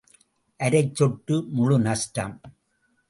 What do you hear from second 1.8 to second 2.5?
நஷ்டம்.